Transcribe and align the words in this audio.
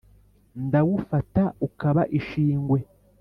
Ndawufata 0.65 1.43
ukaba 1.67 2.01
ishingwe, 2.19 2.79